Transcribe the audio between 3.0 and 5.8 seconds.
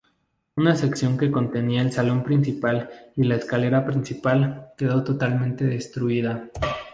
y la escalera principal, quedó totalmente